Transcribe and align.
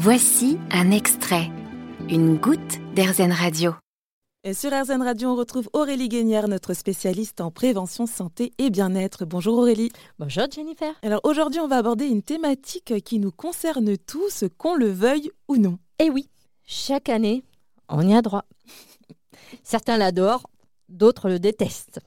Voici 0.00 0.58
un 0.70 0.92
extrait, 0.92 1.50
une 2.08 2.36
goutte 2.36 2.78
d'Airzen 2.94 3.32
Radio. 3.32 3.74
Et 4.44 4.54
sur 4.54 4.70
RZN 4.70 5.02
Radio, 5.02 5.30
on 5.30 5.34
retrouve 5.34 5.68
Aurélie 5.72 6.08
Guénière, 6.08 6.46
notre 6.46 6.72
spécialiste 6.72 7.40
en 7.40 7.50
prévention 7.50 8.06
santé 8.06 8.52
et 8.58 8.70
bien-être. 8.70 9.24
Bonjour 9.24 9.58
Aurélie. 9.58 9.90
Bonjour 10.20 10.44
Jennifer. 10.52 10.94
Alors 11.02 11.20
aujourd'hui, 11.24 11.58
on 11.58 11.66
va 11.66 11.78
aborder 11.78 12.06
une 12.06 12.22
thématique 12.22 13.02
qui 13.02 13.18
nous 13.18 13.32
concerne 13.32 13.96
tous, 13.98 14.44
qu'on 14.56 14.76
le 14.76 14.88
veuille 14.88 15.32
ou 15.48 15.56
non. 15.56 15.80
Eh 15.98 16.10
oui, 16.10 16.28
chaque 16.64 17.08
année, 17.08 17.42
on 17.88 18.06
y 18.06 18.14
a 18.14 18.22
droit. 18.22 18.44
Certains 19.64 19.96
l'adorent, 19.96 20.48
d'autres 20.88 21.28
le 21.28 21.40
détestent. 21.40 21.98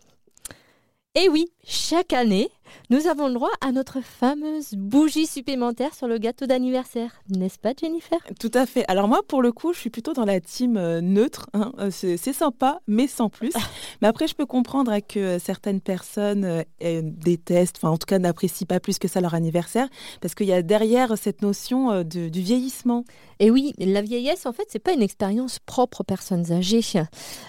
Eh 1.15 1.27
oui, 1.27 1.51
chaque 1.65 2.13
année, 2.13 2.49
nous 2.89 3.07
avons 3.07 3.27
le 3.27 3.33
droit 3.33 3.49
à 3.61 3.71
notre 3.71 4.01
fameuse 4.01 4.73
bougie 4.73 5.25
supplémentaire 5.27 5.93
sur 5.95 6.07
le 6.07 6.17
gâteau 6.17 6.45
d'anniversaire, 6.45 7.11
n'est-ce 7.29 7.57
pas 7.59 7.71
Jennifer? 7.79 8.17
Tout 8.39 8.51
à 8.53 8.65
fait. 8.65 8.85
Alors 8.87 9.07
moi, 9.07 9.21
pour 9.27 9.41
le 9.41 9.51
coup, 9.51 9.73
je 9.73 9.79
suis 9.79 9.89
plutôt 9.89 10.13
dans 10.13 10.25
la 10.25 10.39
team 10.39 10.77
euh, 10.77 11.01
neutre. 11.01 11.47
hein. 11.53 11.71
Euh, 11.79 11.89
C'est 11.91 12.17
sympa, 12.33 12.79
mais 12.87 13.07
sans 13.07 13.29
plus. 13.29 13.51
mais 14.01 14.07
après, 14.07 14.27
je 14.27 14.35
peux 14.35 14.45
comprendre 14.45 14.95
que 15.07 15.19
euh, 15.19 15.39
certaines 15.39 15.81
personnes 15.81 16.63
détestent, 16.79 17.77
enfin 17.77 17.89
en 17.89 17.97
tout 17.97 18.05
cas 18.05 18.19
n'apprécient 18.19 18.67
pas 18.67 18.79
plus 18.79 18.99
que 18.99 19.07
ça 19.07 19.21
leur 19.21 19.33
anniversaire, 19.33 19.87
parce 20.21 20.35
qu'il 20.35 20.47
y 20.47 20.53
a 20.53 20.61
derrière 20.61 21.17
cette 21.17 21.41
notion 21.41 22.03
de- 22.03 22.29
du 22.29 22.41
vieillissement. 22.41 23.03
Et 23.39 23.47
Eh 23.47 23.51
oui, 23.51 23.73
la 23.79 24.01
vieillesse, 24.01 24.45
en 24.45 24.53
fait, 24.53 24.65
c'est 24.69 24.79
pas 24.79 24.93
une 24.93 25.01
expérience 25.01 25.57
propre 25.65 26.01
aux 26.01 26.03
personnes 26.03 26.51
âgées. 26.51 26.81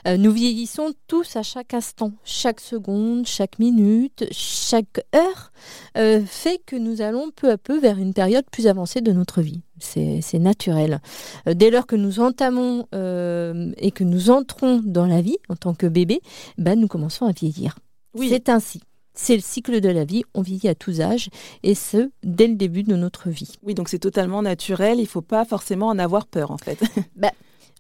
Nous 0.06 0.32
vieillissons 0.32 0.92
tous 1.06 1.36
à 1.36 1.42
chaque 1.42 1.74
instant, 1.74 2.12
chaque 2.24 2.60
seconde, 2.60 3.26
chaque 3.26 3.58
minute, 3.58 4.24
chaque 4.30 5.00
heure 5.14 5.52
euh, 5.96 6.22
fait 6.24 6.60
que 6.64 6.76
nous 6.76 7.02
allons 7.02 7.30
peu 7.30 7.50
à 7.50 7.58
peu 7.58 7.78
vers 7.78 7.98
une 7.98 8.14
période 8.14 8.44
plus 8.50 8.66
avancée 8.66 9.00
de 9.00 9.12
notre 9.12 9.42
vie. 9.42 9.62
C'est 9.78 10.38
naturel. 10.38 11.00
Euh, 11.48 11.54
dès 11.54 11.70
lors 11.70 11.86
que 11.86 11.96
nous 11.96 12.20
entamons 12.20 12.86
euh, 12.94 13.72
et 13.78 13.90
que 13.90 14.04
nous 14.04 14.30
entrons 14.30 14.80
dans 14.84 15.06
la 15.06 15.20
vie 15.20 15.38
en 15.48 15.56
tant 15.56 15.74
que 15.74 15.86
bébé, 15.86 16.20
ben, 16.56 16.78
nous 16.78 16.88
commençons 16.88 17.26
à 17.26 17.32
vieillir. 17.32 17.78
Oui. 18.14 18.28
C'est 18.30 18.48
ainsi. 18.48 18.80
C'est 19.14 19.34
le 19.34 19.42
cycle 19.42 19.80
de 19.80 19.88
la 19.90 20.04
vie, 20.04 20.22
on 20.34 20.40
vieillit 20.40 20.68
à 20.68 20.74
tous 20.74 21.02
âges, 21.02 21.28
et 21.62 21.74
ce, 21.74 22.10
dès 22.22 22.46
le 22.46 22.54
début 22.54 22.82
de 22.82 22.96
notre 22.96 23.28
vie. 23.28 23.56
Oui, 23.62 23.74
donc 23.74 23.90
c'est 23.90 23.98
totalement 23.98 24.40
naturel. 24.40 25.00
Il 25.00 25.06
faut 25.06 25.20
pas 25.20 25.44
forcément 25.44 25.88
en 25.88 25.98
avoir 25.98 26.26
peur, 26.26 26.50
en 26.50 26.56
fait. 26.56 26.82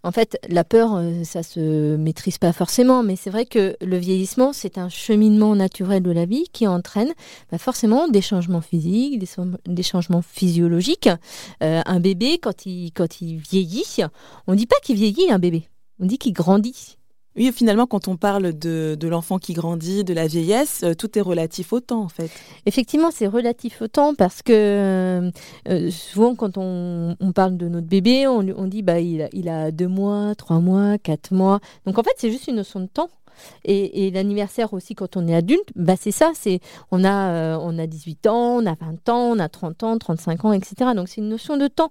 En 0.04 0.10
fait, 0.10 0.38
la 0.48 0.64
peur, 0.64 0.96
euh, 0.96 1.22
ça 1.22 1.42
se 1.44 1.96
maîtrise 1.96 2.38
pas 2.38 2.52
forcément, 2.52 3.04
mais 3.04 3.14
c'est 3.14 3.30
vrai 3.30 3.46
que 3.46 3.76
le 3.80 3.96
vieillissement, 3.96 4.52
c'est 4.52 4.76
un 4.76 4.88
cheminement 4.88 5.54
naturel 5.54 6.02
de 6.02 6.10
la 6.10 6.26
vie 6.26 6.46
qui 6.52 6.66
entraîne 6.66 7.12
bah, 7.52 7.58
forcément 7.58 8.08
des 8.08 8.20
changements 8.20 8.60
physiques, 8.60 9.20
des, 9.64 9.82
changements 9.82 10.22
physiologiques. 10.22 11.08
Euh, 11.62 11.82
un 11.86 12.00
bébé, 12.00 12.38
quand 12.38 12.66
il, 12.66 12.90
quand 12.90 13.20
il 13.20 13.36
vieillit, 13.36 13.98
on 14.48 14.54
dit 14.54 14.66
pas 14.66 14.76
qu'il 14.82 14.96
vieillit 14.96 15.30
un 15.30 15.38
bébé, 15.38 15.68
on 16.00 16.06
dit 16.06 16.18
qu'il 16.18 16.32
grandit. 16.32 16.98
Oui, 17.36 17.50
finalement, 17.52 17.86
quand 17.86 18.08
on 18.08 18.16
parle 18.16 18.52
de, 18.58 18.96
l'enfant 19.08 19.38
qui 19.38 19.54
grandit, 19.54 20.04
de 20.04 20.12
la 20.12 20.26
vieillesse, 20.26 20.82
euh, 20.84 20.94
tout 20.94 21.18
est 21.18 21.22
relatif 21.22 21.72
au 21.72 21.80
temps, 21.80 22.02
en 22.02 22.08
fait. 22.08 22.30
Effectivement, 22.66 23.10
c'est 23.10 23.26
relatif 23.26 23.80
au 23.80 23.88
temps 23.88 24.14
parce 24.14 24.42
que 24.42 24.52
euh, 25.68 25.90
souvent, 25.90 26.34
quand 26.34 26.58
on, 26.58 27.16
on 27.20 27.32
parle 27.32 27.56
de 27.56 27.68
notre 27.68 27.86
bébé, 27.86 28.26
on, 28.26 28.40
on 28.56 28.66
dit 28.66 28.82
bah 28.82 29.00
il 29.00 29.28
il 29.32 29.48
a 29.48 29.70
deux 29.70 29.88
mois, 29.88 30.34
trois 30.34 30.60
mois, 30.60 30.98
quatre 30.98 31.32
mois. 31.32 31.60
Donc 31.86 31.98
en 31.98 32.02
fait, 32.02 32.12
c'est 32.16 32.30
juste 32.30 32.48
une 32.48 32.56
notion 32.56 32.80
de 32.80 32.86
temps. 32.86 33.08
Et, 33.64 34.10
l'anniversaire 34.10 34.72
aussi, 34.72 34.94
quand 34.94 35.16
on 35.16 35.26
est 35.26 35.34
adulte, 35.34 35.68
bah 35.74 35.94
c'est 35.98 36.10
ça. 36.10 36.32
C'est 36.34 36.60
on 36.90 37.04
a 37.04 37.30
euh, 37.30 37.58
on 37.60 37.78
a 37.78 37.86
18 37.86 38.26
ans, 38.26 38.56
on 38.62 38.66
a 38.66 38.74
20 38.74 39.08
ans, 39.08 39.32
on 39.32 39.38
a 39.38 39.48
30 39.48 39.82
ans, 39.82 39.98
35 39.98 40.44
ans, 40.44 40.52
etc. 40.52 40.90
Donc 40.94 41.08
c'est 41.08 41.20
une 41.20 41.28
notion 41.28 41.56
de 41.56 41.68
temps. 41.68 41.90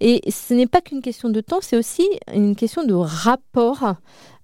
Et 0.00 0.20
ce 0.30 0.54
n'est 0.54 0.66
pas 0.66 0.80
qu'une 0.80 1.02
question 1.02 1.28
de 1.28 1.40
temps, 1.40 1.60
c'est 1.60 1.76
aussi 1.76 2.06
une 2.32 2.56
question 2.56 2.84
de 2.84 2.94
rapport 2.94 3.94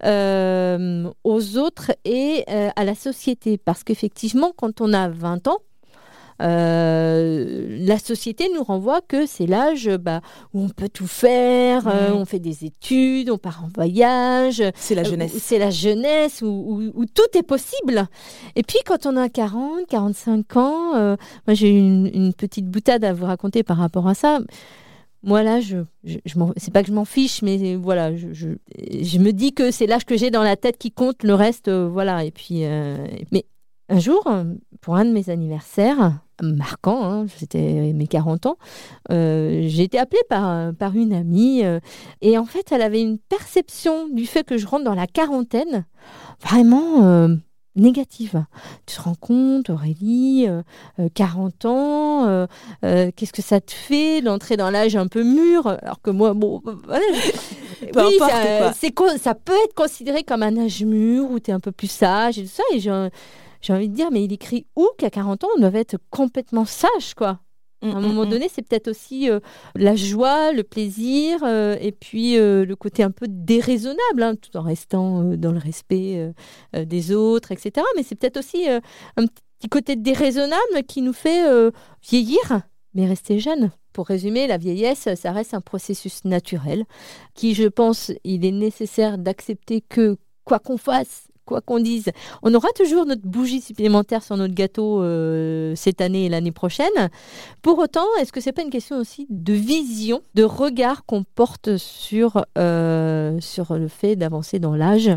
euh, 0.04 1.10
aux 1.24 1.56
autres 1.56 1.92
et 2.04 2.44
euh, 2.48 2.70
à 2.76 2.84
la 2.84 2.94
société. 2.94 3.58
Parce 3.58 3.84
qu'effectivement, 3.84 4.52
quand 4.56 4.80
on 4.80 4.92
a 4.92 5.08
20 5.08 5.48
ans, 5.48 5.58
euh, 6.42 7.66
la 7.80 7.98
société 7.98 8.48
nous 8.54 8.62
renvoie 8.62 9.00
que 9.00 9.26
c'est 9.26 9.46
l'âge 9.46 9.88
bah, 10.00 10.20
où 10.54 10.62
on 10.62 10.68
peut 10.68 10.88
tout 10.88 11.06
faire, 11.06 11.86
euh, 11.88 12.10
Mhm. 12.10 12.16
on 12.16 12.24
fait 12.24 12.38
des 12.38 12.64
études, 12.64 13.30
on 13.30 13.38
part 13.38 13.64
en 13.64 13.68
voyage, 13.74 14.62
C'est 14.76 14.94
la 14.94 15.02
euh, 15.02 15.04
jeunesse. 15.04 15.32
C'est 15.38 15.58
la 15.58 15.70
jeunesse, 15.70 16.42
où, 16.42 16.46
où- 16.46 16.92
où 16.94 17.04
tout 17.06 17.36
est 17.38 17.42
possible. 17.42 18.06
Et 18.56 18.62
puis 18.62 18.78
quand 18.86 19.06
on 19.06 19.16
a 19.16 19.28
40, 19.28 19.86
45 19.88 20.56
ans, 20.56 20.92
moi 21.46 21.54
j'ai 21.54 21.70
une, 21.70 22.10
une 22.12 22.32
petite 22.34 22.66
boutade 22.66 23.04
à 23.04 23.12
vous 23.12 23.26
raconter 23.26 23.62
par 23.62 23.76
rapport 23.78 24.06
à 24.08 24.14
ça. 24.14 24.38
Moi 25.24 25.42
là, 25.42 25.60
je, 25.60 25.78
je, 26.04 26.18
c'est 26.56 26.72
pas 26.72 26.82
que 26.82 26.88
je 26.88 26.92
m'en 26.92 27.04
fiche, 27.04 27.42
mais 27.42 27.74
voilà, 27.74 28.14
je, 28.16 28.28
je, 28.32 28.48
je 29.02 29.18
me 29.18 29.32
dis 29.32 29.52
que 29.52 29.72
c'est 29.72 29.86
l'âge 29.86 30.04
que 30.04 30.16
j'ai 30.16 30.30
dans 30.30 30.44
la 30.44 30.54
tête 30.56 30.78
qui 30.78 30.92
compte, 30.92 31.24
le 31.24 31.34
reste, 31.34 31.66
euh, 31.66 31.88
voilà. 31.92 32.24
Et 32.24 32.30
puis, 32.30 32.64
euh, 32.64 32.96
mais 33.32 33.44
un 33.88 33.98
jour, 33.98 34.22
euh, 34.26 34.44
pour 34.80 34.96
un 34.96 35.04
de 35.04 35.10
mes 35.12 35.30
anniversaires 35.30 36.20
marquants, 36.42 37.04
hein, 37.04 37.26
c'était 37.36 37.92
mes 37.92 38.06
40 38.06 38.46
ans, 38.46 38.58
euh, 39.10 39.62
j'ai 39.66 39.82
été 39.82 39.98
appelée 39.98 40.20
par, 40.28 40.72
par 40.74 40.94
une 40.94 41.12
amie 41.12 41.64
euh, 41.64 41.80
et 42.20 42.38
en 42.38 42.44
fait, 42.44 42.70
elle 42.70 42.82
avait 42.82 43.02
une 43.02 43.18
perception 43.18 44.08
du 44.08 44.26
fait 44.26 44.44
que 44.44 44.56
je 44.56 44.66
rentre 44.66 44.84
dans 44.84 44.94
la 44.94 45.06
quarantaine 45.06 45.84
vraiment 46.40 47.04
euh, 47.04 47.34
négative. 47.78 48.44
Tu 48.86 48.96
te 48.96 49.02
rends 49.02 49.14
compte, 49.14 49.70
Aurélie, 49.70 50.46
euh, 50.48 50.62
euh, 51.00 51.08
40 51.14 51.64
ans, 51.64 52.26
euh, 52.26 52.46
euh, 52.84 53.10
qu'est-ce 53.14 53.32
que 53.32 53.42
ça 53.42 53.60
te 53.60 53.72
fait 53.72 54.20
d'entrer 54.20 54.56
dans 54.56 54.70
l'âge 54.70 54.96
un 54.96 55.06
peu 55.06 55.22
mûr 55.22 55.66
Alors 55.66 56.00
que 56.02 56.10
moi, 56.10 56.34
bon, 56.34 56.62
euh, 56.66 56.74
voilà. 56.86 57.04
Peu 57.92 58.04
oui, 58.04 58.18
ça, 58.18 58.86
quoi. 58.92 59.34
peut 59.34 59.54
être 59.64 59.74
considéré 59.74 60.24
comme 60.24 60.42
un 60.42 60.56
âge 60.58 60.82
mûr 60.82 61.30
où 61.30 61.38
tu 61.38 61.52
es 61.52 61.54
un 61.54 61.60
peu 61.60 61.70
plus 61.70 61.90
sage 61.90 62.36
et 62.38 62.42
tout 62.42 62.48
ça. 62.48 62.64
Et 62.74 62.80
j'ai 62.80 62.90
j'ai 63.60 63.72
envie 63.72 63.88
de 63.88 63.94
dire, 63.94 64.10
mais 64.10 64.24
il 64.24 64.32
écrit 64.32 64.66
où 64.76 64.88
qu'à 64.98 65.10
40 65.10 65.44
ans, 65.44 65.48
on 65.56 65.60
doit 65.60 65.80
être 65.80 65.96
complètement 66.10 66.64
sage, 66.64 67.14
quoi. 67.16 67.40
À 67.80 67.86
un 67.86 68.00
moment 68.00 68.24
Mm, 68.24 68.26
mm, 68.26 68.30
donné, 68.30 68.48
c'est 68.52 68.62
peut-être 68.62 68.88
aussi 68.88 69.30
euh, 69.30 69.38
la 69.76 69.94
joie, 69.94 70.52
le 70.52 70.64
plaisir, 70.64 71.44
euh, 71.44 71.76
et 71.80 71.92
puis 71.92 72.36
euh, 72.36 72.64
le 72.64 72.74
côté 72.74 73.04
un 73.04 73.12
peu 73.12 73.26
déraisonnable, 73.28 74.22
hein, 74.22 74.34
tout 74.34 74.56
en 74.56 74.62
restant 74.62 75.22
dans 75.22 75.52
le 75.52 75.58
respect 75.58 76.32
des 76.74 77.12
autres, 77.12 77.52
etc. 77.52 77.86
Mais 77.96 78.02
c'est 78.02 78.16
peut-être 78.16 78.38
aussi 78.38 78.66
un 78.68 79.26
petit 79.26 79.68
côté 79.70 79.94
déraisonnable 79.94 80.82
qui 80.88 81.02
nous 81.02 81.12
fait 81.12 81.46
vieillir, 82.02 82.62
mais 82.94 83.06
rester 83.06 83.38
jeune. 83.38 83.70
Pour 83.92 84.06
résumer, 84.06 84.46
la 84.46 84.58
vieillesse, 84.58 85.08
ça 85.14 85.32
reste 85.32 85.54
un 85.54 85.60
processus 85.60 86.24
naturel 86.24 86.84
qui, 87.34 87.54
je 87.54 87.68
pense, 87.68 88.12
il 88.24 88.44
est 88.44 88.52
nécessaire 88.52 89.18
d'accepter 89.18 89.80
que, 89.80 90.16
quoi 90.44 90.58
qu'on 90.58 90.78
fasse, 90.78 91.28
quoi 91.48 91.62
qu'on 91.62 91.80
dise, 91.80 92.10
on 92.42 92.52
aura 92.54 92.68
toujours 92.76 93.06
notre 93.06 93.26
bougie 93.26 93.62
supplémentaire 93.62 94.22
sur 94.22 94.36
notre 94.36 94.54
gâteau 94.54 95.02
euh, 95.02 95.74
cette 95.76 96.02
année 96.02 96.26
et 96.26 96.28
l'année 96.28 96.52
prochaine. 96.52 97.08
Pour 97.62 97.78
autant, 97.78 98.04
est-ce 98.20 98.32
que 98.32 98.40
c'est 98.42 98.52
pas 98.52 98.62
une 98.62 98.70
question 98.70 98.98
aussi 98.98 99.26
de 99.30 99.54
vision, 99.54 100.20
de 100.34 100.44
regard 100.44 101.06
qu'on 101.06 101.24
porte 101.24 101.78
sur, 101.78 102.44
euh, 102.58 103.40
sur 103.40 103.78
le 103.78 103.88
fait 103.88 104.14
d'avancer 104.14 104.58
dans 104.58 104.76
l'âge 104.76 105.10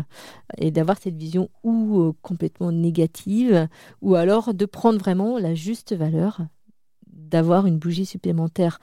et 0.56 0.70
d'avoir 0.70 0.96
cette 0.96 1.16
vision 1.16 1.50
ou 1.64 2.00
euh, 2.00 2.12
complètement 2.22 2.72
négative, 2.72 3.68
ou 4.00 4.14
alors 4.14 4.54
de 4.54 4.64
prendre 4.64 4.98
vraiment 4.98 5.38
la 5.38 5.54
juste 5.54 5.94
valeur 5.94 6.40
d'avoir 7.12 7.66
une 7.66 7.78
bougie 7.78 8.06
supplémentaire 8.06 8.78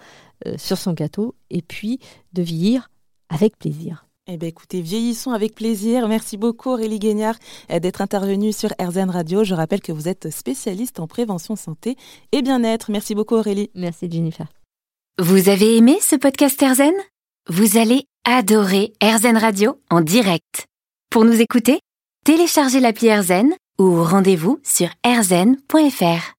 sur 0.55 0.77
son 0.77 0.93
gâteau 0.93 1.35
et 1.49 1.61
puis 1.61 1.99
de 2.33 2.41
vieillir 2.41 2.89
avec 3.29 3.57
plaisir? 3.57 4.09
Eh 4.31 4.38
bien, 4.38 4.50
écoutez, 4.50 4.81
vieillissons 4.81 5.31
avec 5.31 5.56
plaisir. 5.56 6.07
Merci 6.07 6.38
beaucoup, 6.38 6.69
Aurélie 6.69 7.00
Guignard, 7.00 7.35
euh, 7.72 7.79
d'être 7.79 8.00
intervenue 8.00 8.53
sur 8.53 8.69
RZN 8.79 9.09
Radio. 9.09 9.44
Je 9.44 9.56
rappelle 9.56 9.81
que 9.81 9.91
vous 9.91 10.07
êtes 10.07 10.29
spécialiste 10.29 11.00
en 11.00 11.07
prévention 11.07 11.56
santé 11.56 11.95
et 12.31 12.44
bien-être. 12.44 12.91
Merci 12.91 13.16
beaucoup, 13.16 13.35
Aurélie. 13.35 13.72
Merci 13.73 14.07
Jennifer. 14.09 14.45
Vous 15.17 15.50
avez 15.50 15.78
aimé 15.78 15.97
ce 16.00 16.16
podcast 16.16 16.62
Airzen 16.62 16.94
Vous 17.49 17.79
allez 17.79 18.05
adorer 18.23 18.93
Airzen 19.02 19.35
Radio 19.35 19.81
en 19.90 20.02
direct. 20.02 20.67
Pour 21.09 21.26
nous 21.26 21.41
écouter, 21.41 21.79
téléchargez 22.23 22.79
l'appli 22.79 23.08
Airzen 23.08 23.55
ou 23.79 24.03
rendez-vous 24.03 24.59
sur 24.64 24.90
airzen.fr. 25.03 26.23